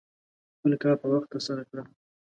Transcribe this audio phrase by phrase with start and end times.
[0.55, 1.83] خپل کار په وخت ترسره کړه.